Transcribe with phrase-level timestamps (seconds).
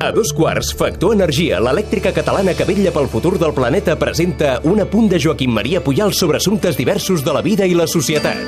[0.00, 4.78] A dos quarts, Factor Energia, l'elèctrica catalana que vetlla pel futur del planeta, presenta un
[4.84, 8.38] apunt de Joaquim Maria Puyal sobre assumptes diversos de la vida i la societat.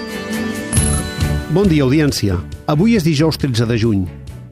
[1.50, 2.36] Bon dia, audiència.
[2.70, 4.04] Avui és dijous 13 de juny.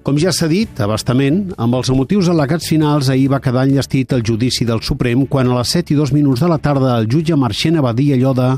[0.02, 4.24] Com ja s'ha dit, abastament, amb els motius al·legats finals, ahir va quedar enllestit el
[4.26, 7.36] judici del Suprem quan a les 7 i 2 minuts de la tarda el jutge
[7.36, 8.48] Marchena va dir allò de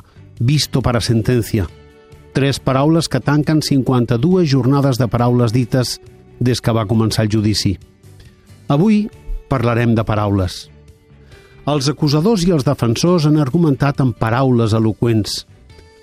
[0.40, 1.66] «visto para sentencia».
[2.32, 5.98] Tres paraules que tanquen 52 jornades de paraules dites
[6.40, 7.76] des que va començar el judici.
[8.68, 9.04] Avui
[9.50, 10.64] parlarem de paraules.
[11.68, 15.44] Els acusadors i els defensors han argumentat amb paraules eloqüents.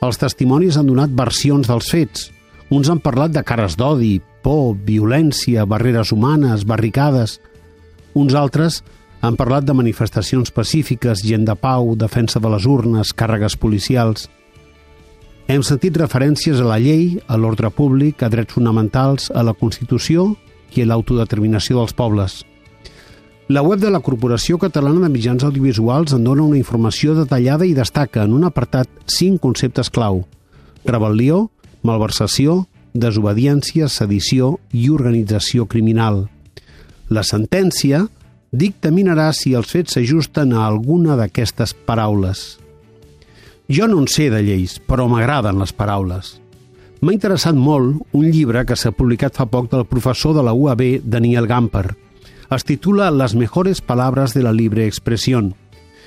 [0.06, 2.30] Els testimonis han donat versions dels fets.
[2.70, 7.40] Uns han parlat de cares d'odi, por, violència, barreres humanes, barricades.
[8.14, 8.84] Uns altres
[9.26, 14.28] han parlat de manifestacions pacífiques, gent de pau, defensa de les urnes, càrregues policials.
[15.48, 20.34] Hem sentit referències a la llei, a l'ordre públic, a drets fonamentals, a la Constitució
[20.76, 22.42] i a l'autodeterminació dels pobles.
[23.48, 27.72] La web de la Corporació Catalana de Mitjans Audiovisuals en dona una informació detallada i
[27.78, 30.26] destaca en un apartat cinc conceptes clau.
[30.84, 31.46] Rebel·lió,
[31.80, 36.26] malversació, desobediència, sedició i organització criminal.
[37.08, 38.04] La sentència
[38.52, 42.58] dictaminarà si els fets s'ajusten a alguna d'aquestes paraules.
[43.70, 46.38] Jo no en sé de lleis, però m'agraden les paraules.
[47.02, 51.04] M'ha interessat molt un llibre que s'ha publicat fa poc del professor de la UAB,
[51.04, 51.92] Daniel Gamper,
[52.50, 55.54] es titula Las mejores palabras de la libre expresión.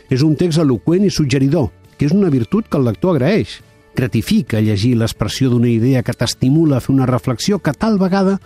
[0.08, 3.58] És un text eloquent i suggeridor, que és una virtut que el lector agraeix.
[3.94, 8.38] Gratifica llegir l'expressió d'una idea que t'estimula a fer una reflexió que tal vegada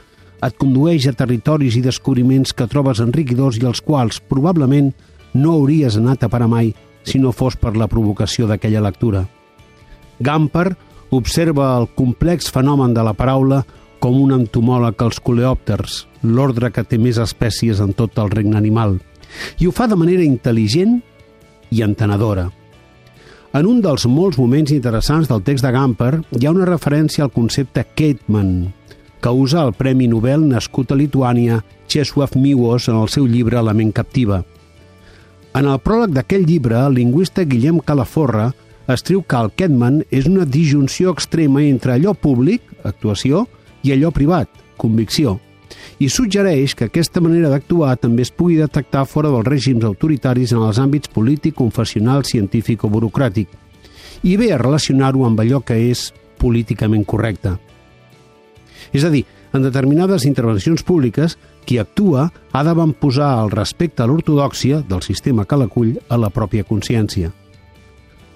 [0.42, 4.90] et condueix a territoris i descobriments que trobes enriquidors i als quals probablement
[5.32, 6.74] no hauries anat a parar mai
[7.04, 9.24] si no fos per la provocació d'aquella lectura.
[10.18, 10.74] Gamper
[11.14, 13.62] observa el complex fenomen de la paraula
[14.02, 18.98] com un entomòleg als coleòpters, l'ordre que té més espècies en tot el regne animal,
[19.60, 20.98] i ho fa de manera intel·ligent
[21.72, 22.50] i entenedora.
[23.54, 27.32] En un dels molts moments interessants del text de Gamper hi ha una referència al
[27.32, 28.72] concepte Kateman,
[29.22, 33.72] que usa el Premi Nobel nascut a Lituània Czesław Miłos en el seu llibre La
[33.72, 34.42] ment captiva.
[35.54, 38.48] En el pròleg d'aquell llibre, el lingüista Guillem Calaforra
[38.90, 43.44] escriu que el Ketman és una disjunció extrema entre allò públic, actuació,
[43.86, 44.50] i allò privat,
[44.80, 45.36] convicció,
[46.02, 50.64] i suggereix que aquesta manera d'actuar també es pugui detectar fora dels règims autoritaris en
[50.66, 53.46] els àmbits polític, confessional, científic o burocràtic,
[54.26, 56.08] i ve a relacionar-ho amb allò que és
[56.40, 57.54] políticament correcte.
[58.92, 59.22] És a dir,
[59.54, 65.56] en determinades intervencions públiques, qui actua ha d'avantposar el respecte a l'ortodòxia del sistema que
[65.56, 67.30] l'acull a la pròpia consciència.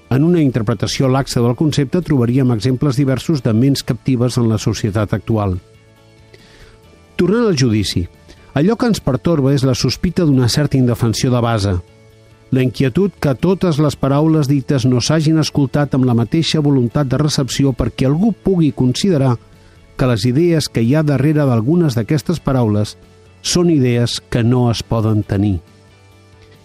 [0.09, 5.12] En una interpretació laxa del concepte trobaríem exemples diversos de ments captives en la societat
[5.12, 5.59] actual.
[7.19, 8.07] Tornant al judici,
[8.55, 11.75] allò que ens pertorba és la sospita d'una certa indefensió de base,
[12.51, 17.19] la inquietud que totes les paraules dites no s'hagin escoltat amb la mateixa voluntat de
[17.21, 19.34] recepció perquè algú pugui considerar
[19.98, 22.94] que les idees que hi ha darrere d'algunes d'aquestes paraules
[23.42, 25.59] són idees que no es poden tenir.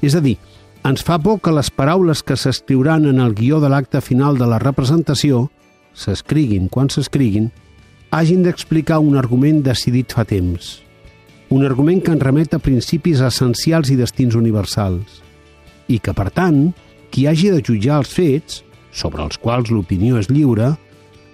[0.06, 0.38] És a dir,
[0.84, 4.48] ens fa por que les paraules que s'escriuran en el guió de l'acte final de
[4.52, 5.48] la representació,
[5.96, 7.50] s'escriguin quan s'escriguin,
[8.12, 10.82] hagin d'explicar un argument decidit fa temps.
[11.50, 15.22] Un argument que ens remet a principis essencials i destins universals.
[15.88, 16.74] I que, per tant,
[17.10, 18.62] qui hagi de jutjar els fets,
[18.94, 20.74] sobre els quals l'opinió és lliure,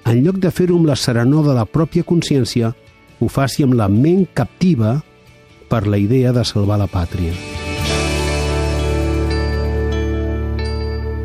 [0.09, 2.71] en lloc de fer-ho amb la serenor de la pròpia consciència,
[3.19, 4.97] ho faci amb la ment captiva
[5.69, 7.35] per la idea de salvar la pàtria.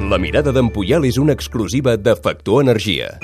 [0.05, 3.15] La mirada d'en Puyal és una exclusiva de Factor Energia.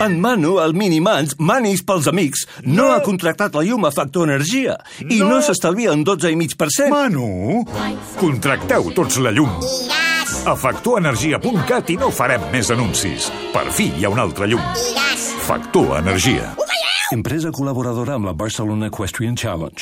[0.00, 4.78] En Manu, el Minimans, manis pels amics, no, ha contractat la llum a Factor Energia
[5.04, 6.88] i no, no s'estalvia un 12,5%.
[6.88, 7.66] Manu,
[8.16, 9.52] contracteu tots la llum.
[10.20, 13.30] A factorenergia.cat i no farem més anuncis.
[13.54, 14.64] Per fi hi ha una altra llum.
[15.46, 16.52] Factor Energia.
[17.14, 19.78] Empresa col·laboradora amb la Barcelona Equestrian Challenge.